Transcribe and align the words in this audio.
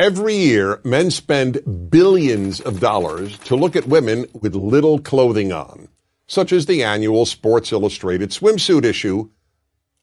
Every 0.00 0.36
year, 0.36 0.80
men 0.84 1.10
spend 1.10 1.90
billions 1.90 2.60
of 2.60 2.78
dollars 2.78 3.36
to 3.38 3.56
look 3.56 3.74
at 3.74 3.88
women 3.88 4.26
with 4.32 4.54
little 4.54 5.00
clothing 5.00 5.52
on, 5.52 5.88
such 6.28 6.52
as 6.52 6.66
the 6.66 6.84
annual 6.84 7.26
Sports 7.26 7.72
Illustrated 7.72 8.30
swimsuit 8.30 8.84
issue, 8.84 9.30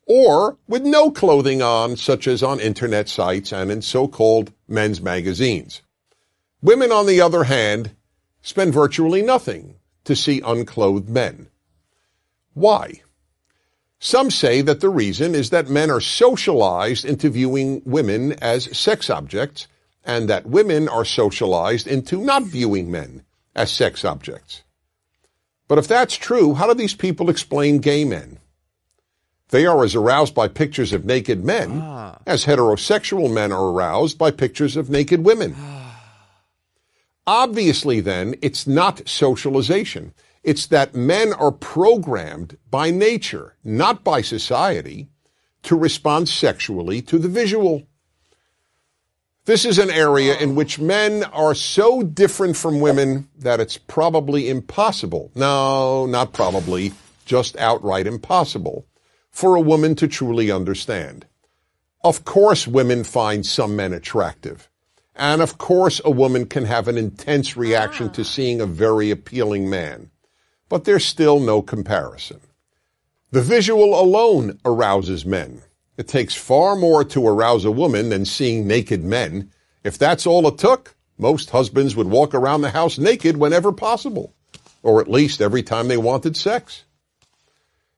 or 0.05 0.57
with 0.67 0.81
no 0.81 1.11
clothing 1.11 1.61
on, 1.61 1.95
such 1.95 2.27
as 2.27 2.43
on 2.43 2.59
internet 2.59 3.07
sites 3.07 3.53
and 3.53 3.71
in 3.71 3.81
so-called 3.81 4.51
men's 4.67 4.99
magazines. 4.99 5.81
Women, 6.61 6.91
on 6.91 7.05
the 7.05 7.21
other 7.21 7.45
hand, 7.45 7.91
spend 8.41 8.73
virtually 8.73 9.21
nothing 9.21 9.75
to 10.03 10.13
see 10.13 10.41
unclothed 10.45 11.07
men. 11.07 11.47
Why? 12.53 13.01
Some 13.99 14.29
say 14.29 14.61
that 14.61 14.81
the 14.81 14.89
reason 14.89 15.33
is 15.33 15.51
that 15.51 15.69
men 15.69 15.89
are 15.89 16.01
socialized 16.01 17.05
into 17.05 17.29
viewing 17.29 17.81
women 17.85 18.33
as 18.33 18.77
sex 18.77 19.09
objects 19.09 19.69
and 20.05 20.29
that 20.29 20.45
women 20.45 20.87
are 20.87 21.05
socialized 21.05 21.87
into 21.87 22.17
not 22.17 22.43
viewing 22.43 22.91
men 22.91 23.23
as 23.55 23.71
sex 23.71 24.05
objects. 24.05 24.63
But 25.67 25.77
if 25.77 25.87
that's 25.87 26.15
true, 26.15 26.53
how 26.53 26.67
do 26.67 26.73
these 26.73 26.93
people 26.93 27.29
explain 27.29 27.79
gay 27.79 28.05
men? 28.05 28.39
They 29.49 29.65
are 29.65 29.83
as 29.83 29.95
aroused 29.95 30.35
by 30.35 30.47
pictures 30.47 30.93
of 30.93 31.05
naked 31.05 31.43
men 31.43 31.79
ah. 31.81 32.17
as 32.25 32.45
heterosexual 32.45 33.33
men 33.33 33.51
are 33.51 33.71
aroused 33.71 34.17
by 34.17 34.31
pictures 34.31 34.75
of 34.75 34.89
naked 34.89 35.23
women. 35.23 35.55
Obviously, 37.27 37.99
then, 38.01 38.35
it's 38.41 38.67
not 38.67 39.07
socialization. 39.07 40.13
It's 40.43 40.67
that 40.67 40.93
men 40.93 41.33
are 41.33 41.51
programmed 41.51 42.57
by 42.69 42.91
nature, 42.91 43.55
not 43.63 44.03
by 44.03 44.21
society, 44.21 45.09
to 45.63 45.75
respond 45.75 46.29
sexually 46.29 47.01
to 47.03 47.17
the 47.17 47.27
visual. 47.27 47.87
This 49.45 49.63
is 49.63 49.77
an 49.77 49.91
area 49.91 50.35
in 50.35 50.55
which 50.55 50.79
men 50.79 51.23
are 51.25 51.53
so 51.53 52.01
different 52.01 52.57
from 52.57 52.79
women 52.79 53.29
that 53.37 53.59
it's 53.59 53.77
probably 53.77 54.49
impossible. 54.49 55.31
No, 55.35 56.07
not 56.07 56.33
probably, 56.33 56.93
just 57.25 57.55
outright 57.57 58.07
impossible 58.07 58.87
for 59.29 59.53
a 59.55 59.61
woman 59.61 59.93
to 59.95 60.07
truly 60.07 60.49
understand. 60.49 61.27
Of 62.03 62.25
course, 62.25 62.67
women 62.67 63.03
find 63.03 63.45
some 63.45 63.75
men 63.75 63.93
attractive. 63.93 64.67
And 65.15 65.43
of 65.43 65.59
course, 65.59 66.01
a 66.03 66.09
woman 66.09 66.47
can 66.47 66.65
have 66.65 66.87
an 66.87 66.97
intense 66.97 67.55
reaction 67.55 68.11
to 68.13 68.21
ah. 68.21 68.25
seeing 68.25 68.61
a 68.61 68.65
very 68.65 69.11
appealing 69.11 69.69
man. 69.69 70.09
But 70.69 70.85
there's 70.85 71.05
still 71.05 71.39
no 71.39 71.61
comparison. 71.61 72.39
The 73.29 73.41
visual 73.41 73.99
alone 73.99 74.59
arouses 74.65 75.23
men. 75.23 75.61
It 75.97 76.07
takes 76.07 76.35
far 76.35 76.75
more 76.75 77.03
to 77.05 77.27
arouse 77.27 77.63
a 77.63 77.71
woman 77.71 78.09
than 78.09 78.25
seeing 78.25 78.67
naked 78.67 79.03
men. 79.03 79.51
If 79.83 79.97
that's 79.97 80.27
all 80.27 80.47
it 80.47 80.57
took, 80.57 80.95
most 81.17 81.51
husbands 81.51 81.95
would 81.95 82.07
walk 82.07 82.33
around 82.33 82.61
the 82.61 82.71
house 82.71 82.97
naked 82.97 83.37
whenever 83.37 83.71
possible, 83.71 84.33
or 84.83 84.99
at 84.99 85.09
least 85.09 85.41
every 85.41 85.63
time 85.63 85.87
they 85.87 85.97
wanted 85.97 86.35
sex. 86.35 86.83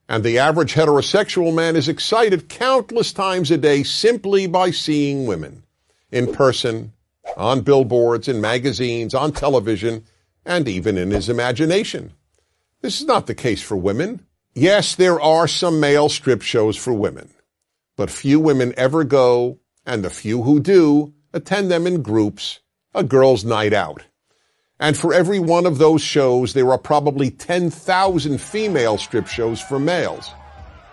And 0.08 0.24
the 0.24 0.38
average 0.38 0.76
heterosexual 0.76 1.54
man 1.54 1.76
is 1.76 1.90
excited 1.90 2.50
countless 2.50 3.12
times 3.12 3.50
a 3.50 3.58
day 3.58 3.84
simply 3.84 4.48
by 4.48 4.72
seeing 4.72 5.26
women 5.26 5.64
in 6.12 6.32
person, 6.32 6.94
on 7.36 7.62
billboards, 7.62 8.28
in 8.28 8.40
magazines, 8.40 9.14
on 9.14 9.34
television, 9.34 10.06
and 10.46 10.68
even 10.68 10.98
in 10.98 11.12
his 11.12 11.28
imagination. 11.28 12.14
This 12.82 13.02
is 13.02 13.08
not 13.08 13.28
the 13.28 13.36
case 13.36 13.62
for 13.62 13.76
women. 13.76 14.26
Yes, 14.54 14.96
there 14.96 15.20
are 15.20 15.48
some 15.48 15.80
male 15.80 16.08
strip 16.08 16.42
shows 16.42 16.78
for 16.78 16.94
women 16.94 17.34
but 17.98 18.10
few 18.10 18.40
women 18.40 18.74
ever 18.78 19.04
go, 19.04 19.60
and 19.86 20.06
the 20.06 20.10
few 20.10 20.44
who 20.44 20.62
do 20.62 21.14
attend 21.34 21.70
them 21.70 21.86
in 21.86 22.02
groups, 22.02 22.60
a 22.94 23.04
girls' 23.04 23.44
night 23.44 23.74
out. 23.74 24.06
And 24.80 24.96
for 24.96 25.14
every 25.14 25.40
one 25.40 25.66
of 25.66 25.80
those 25.80 26.02
shows, 26.02 26.54
there 26.54 26.72
are 26.72 26.78
probably 26.78 27.32
10,000 27.32 28.40
female 28.40 28.98
strip 28.98 29.28
shows 29.28 29.60
for 29.60 29.80
males, 29.80 30.32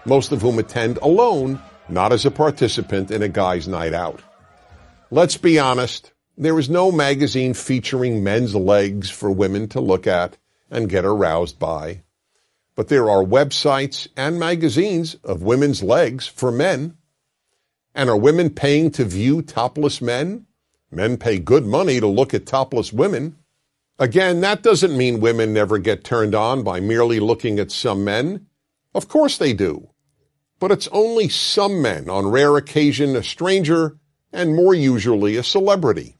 most 0.06 0.32
of 0.32 0.40
whom 0.40 0.58
attend 0.58 0.96
alone, 0.98 1.60
not 1.88 2.12
as 2.12 2.24
a 2.24 2.30
participant 2.30 3.10
in 3.10 3.22
a 3.22 3.28
guy's 3.28 3.68
night 3.68 3.92
out. 3.92 4.22
Let's 5.10 5.36
be 5.36 5.58
honest, 5.58 6.12
there 6.36 6.58
is 6.58 6.70
no 6.70 6.90
magazine 6.90 7.52
featuring 7.52 8.24
men's 8.24 8.54
legs 8.54 9.10
for 9.10 9.30
women 9.30 9.68
to 9.68 9.80
look 9.80 10.06
at 10.06 10.38
and 10.70 10.88
get 10.88 11.04
aroused 11.04 11.58
by 11.58 12.02
but 12.76 12.88
there 12.88 13.08
are 13.08 13.22
websites 13.22 14.08
and 14.16 14.38
magazines 14.38 15.14
of 15.24 15.42
women's 15.42 15.82
legs 15.82 16.26
for 16.26 16.50
men. 16.50 16.96
And 17.94 18.10
are 18.10 18.16
women 18.16 18.50
paying 18.50 18.90
to 18.92 19.04
view 19.04 19.42
topless 19.42 20.02
men? 20.02 20.46
Men 20.90 21.16
pay 21.16 21.38
good 21.38 21.64
money 21.66 22.00
to 22.00 22.06
look 22.06 22.34
at 22.34 22.46
topless 22.46 22.92
women. 22.92 23.36
Again, 23.98 24.40
that 24.40 24.62
doesn't 24.62 24.96
mean 24.96 25.20
women 25.20 25.52
never 25.52 25.78
get 25.78 26.02
turned 26.02 26.34
on 26.34 26.64
by 26.64 26.80
merely 26.80 27.20
looking 27.20 27.60
at 27.60 27.70
some 27.70 28.02
men. 28.02 28.46
Of 28.92 29.08
course 29.08 29.38
they 29.38 29.52
do. 29.52 29.90
But 30.58 30.72
it's 30.72 30.88
only 30.90 31.28
some 31.28 31.80
men, 31.80 32.10
on 32.10 32.26
rare 32.28 32.56
occasion 32.56 33.14
a 33.14 33.22
stranger, 33.22 33.98
and 34.32 34.56
more 34.56 34.74
usually 34.74 35.36
a 35.36 35.44
celebrity. 35.44 36.18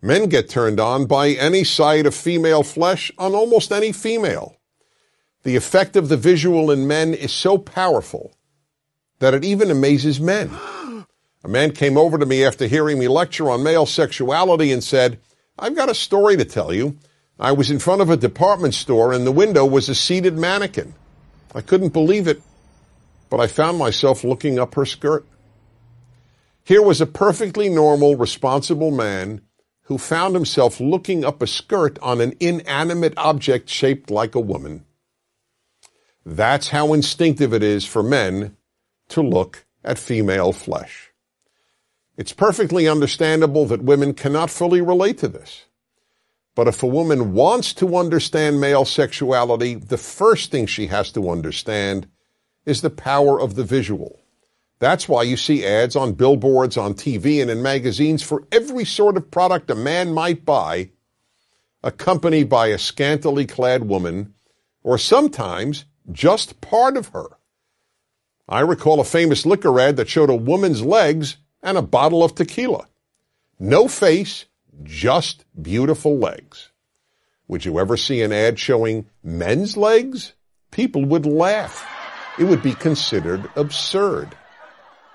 Men 0.00 0.28
get 0.28 0.48
turned 0.48 0.78
on 0.78 1.06
by 1.06 1.30
any 1.30 1.64
sight 1.64 2.06
of 2.06 2.14
female 2.14 2.62
flesh 2.62 3.10
on 3.18 3.34
almost 3.34 3.72
any 3.72 3.90
female. 3.90 4.56
The 5.46 5.54
effect 5.54 5.94
of 5.94 6.08
the 6.08 6.16
visual 6.16 6.72
in 6.72 6.88
men 6.88 7.14
is 7.14 7.30
so 7.30 7.56
powerful 7.56 8.32
that 9.20 9.32
it 9.32 9.44
even 9.44 9.70
amazes 9.70 10.18
men. 10.18 10.50
A 11.44 11.48
man 11.48 11.70
came 11.70 11.96
over 11.96 12.18
to 12.18 12.26
me 12.26 12.42
after 12.42 12.66
hearing 12.66 12.98
me 12.98 13.06
lecture 13.06 13.48
on 13.48 13.62
male 13.62 13.86
sexuality 13.86 14.72
and 14.72 14.82
said, 14.82 15.20
I've 15.56 15.76
got 15.76 15.88
a 15.88 15.94
story 15.94 16.36
to 16.36 16.44
tell 16.44 16.74
you. 16.74 16.98
I 17.38 17.52
was 17.52 17.70
in 17.70 17.78
front 17.78 18.02
of 18.02 18.10
a 18.10 18.16
department 18.16 18.74
store 18.74 19.12
and 19.12 19.24
the 19.24 19.30
window 19.30 19.64
was 19.64 19.88
a 19.88 19.94
seated 19.94 20.36
mannequin. 20.36 20.94
I 21.54 21.60
couldn't 21.60 21.92
believe 21.92 22.26
it, 22.26 22.42
but 23.30 23.38
I 23.38 23.46
found 23.46 23.78
myself 23.78 24.24
looking 24.24 24.58
up 24.58 24.74
her 24.74 24.84
skirt. 24.84 25.24
Here 26.64 26.82
was 26.82 27.00
a 27.00 27.06
perfectly 27.06 27.68
normal, 27.68 28.16
responsible 28.16 28.90
man 28.90 29.42
who 29.82 29.96
found 29.96 30.34
himself 30.34 30.80
looking 30.80 31.24
up 31.24 31.40
a 31.40 31.46
skirt 31.46 32.00
on 32.02 32.20
an 32.20 32.34
inanimate 32.40 33.14
object 33.16 33.70
shaped 33.70 34.10
like 34.10 34.34
a 34.34 34.40
woman. 34.40 34.82
That's 36.28 36.70
how 36.70 36.92
instinctive 36.92 37.54
it 37.54 37.62
is 37.62 37.84
for 37.84 38.02
men 38.02 38.56
to 39.10 39.22
look 39.22 39.64
at 39.84 39.96
female 39.96 40.52
flesh. 40.52 41.12
It's 42.16 42.32
perfectly 42.32 42.88
understandable 42.88 43.64
that 43.66 43.84
women 43.84 44.12
cannot 44.12 44.50
fully 44.50 44.80
relate 44.80 45.18
to 45.18 45.28
this. 45.28 45.66
But 46.56 46.66
if 46.66 46.82
a 46.82 46.88
woman 46.88 47.32
wants 47.32 47.72
to 47.74 47.96
understand 47.96 48.60
male 48.60 48.84
sexuality, 48.84 49.76
the 49.76 49.98
first 49.98 50.50
thing 50.50 50.66
she 50.66 50.88
has 50.88 51.12
to 51.12 51.30
understand 51.30 52.08
is 52.64 52.80
the 52.80 52.90
power 52.90 53.40
of 53.40 53.54
the 53.54 53.62
visual. 53.62 54.18
That's 54.80 55.08
why 55.08 55.22
you 55.22 55.36
see 55.36 55.64
ads 55.64 55.94
on 55.94 56.14
billboards, 56.14 56.76
on 56.76 56.94
TV, 56.94 57.40
and 57.40 57.52
in 57.52 57.62
magazines 57.62 58.24
for 58.24 58.48
every 58.50 58.84
sort 58.84 59.16
of 59.16 59.30
product 59.30 59.70
a 59.70 59.76
man 59.76 60.12
might 60.12 60.44
buy, 60.44 60.90
accompanied 61.84 62.48
by 62.48 62.66
a 62.68 62.78
scantily 62.78 63.46
clad 63.46 63.86
woman, 63.86 64.34
or 64.82 64.98
sometimes 64.98 65.84
just 66.10 66.60
part 66.60 66.96
of 66.96 67.08
her. 67.08 67.28
I 68.48 68.60
recall 68.60 69.00
a 69.00 69.04
famous 69.04 69.44
liquor 69.44 69.80
ad 69.80 69.96
that 69.96 70.08
showed 70.08 70.30
a 70.30 70.34
woman's 70.34 70.82
legs 70.82 71.36
and 71.62 71.76
a 71.76 71.82
bottle 71.82 72.22
of 72.22 72.34
tequila. 72.34 72.86
No 73.58 73.88
face, 73.88 74.44
just 74.82 75.44
beautiful 75.60 76.18
legs. 76.18 76.70
Would 77.48 77.64
you 77.64 77.78
ever 77.78 77.96
see 77.96 78.22
an 78.22 78.32
ad 78.32 78.58
showing 78.58 79.06
men's 79.22 79.76
legs? 79.76 80.34
People 80.70 81.04
would 81.06 81.26
laugh. 81.26 81.86
It 82.38 82.44
would 82.44 82.62
be 82.62 82.74
considered 82.74 83.48
absurd. 83.56 84.36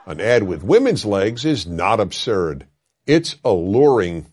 An 0.05 0.19
ad 0.19 0.43
with 0.43 0.63
women's 0.63 1.05
legs 1.05 1.45
is 1.45 1.67
not 1.67 1.99
absurd. 1.99 2.67
It's 3.05 3.35
alluring. 3.43 4.25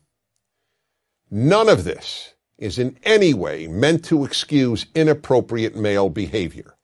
None 1.31 1.69
of 1.69 1.85
this 1.85 2.35
is 2.59 2.79
in 2.79 2.99
any 3.05 3.33
way 3.33 3.67
meant 3.69 4.05
to 4.05 4.25
excuse 4.25 4.87
inappropriate 4.95 5.77
male 5.77 6.09
behavior. 6.09 6.75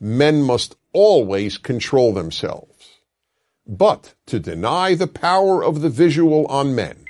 Men 0.00 0.42
must 0.42 0.76
always 0.92 1.58
control 1.58 2.12
themselves. 2.12 3.00
But 3.66 4.14
to 4.26 4.38
deny 4.38 4.94
the 4.94 5.06
power 5.06 5.64
of 5.64 5.80
the 5.80 5.90
visual 5.90 6.46
on 6.46 6.74
men 6.74 7.04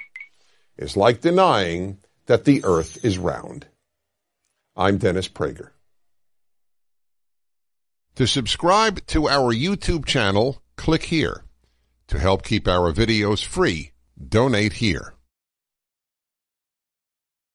is 0.76 0.96
like 0.96 1.20
denying 1.20 1.98
that 2.26 2.44
the 2.44 2.64
earth 2.64 3.04
is 3.04 3.18
round. 3.18 3.66
I'm 4.76 4.98
Dennis 4.98 5.28
Prager. 5.28 5.70
To 8.16 8.26
subscribe 8.26 9.04
to 9.08 9.28
our 9.28 9.52
YouTube 9.52 10.04
channel, 10.06 10.62
click 10.76 11.04
here. 11.04 11.44
To 12.08 12.18
help 12.18 12.44
keep 12.44 12.68
our 12.68 12.92
videos 12.92 13.44
free, 13.44 13.92
donate 14.28 14.74
here. 14.74 15.13